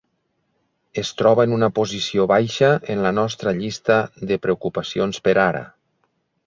Es 1.01 1.11
troba 1.19 1.45
en 1.49 1.53
una 1.57 1.69
posició 1.81 2.25
baixa 2.33 2.71
en 2.95 3.05
la 3.09 3.13
nostra 3.19 3.55
llista 3.61 4.01
de 4.33 4.43
preocupacions 4.49 5.23
per 5.29 5.41
ara. 5.49 5.65